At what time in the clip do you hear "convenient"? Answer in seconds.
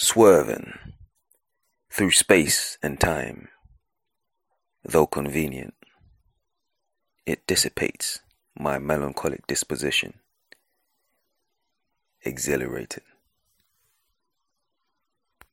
5.08-5.74